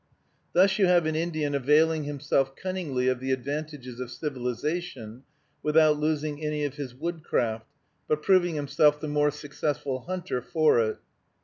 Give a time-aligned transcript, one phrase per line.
[0.53, 5.21] Thus you have an Indian availing himself cunningly of the advantages of civilization,
[5.61, 7.67] without losing any of his woodcraft,
[8.07, 10.97] but proving himself the more successful hunter for it.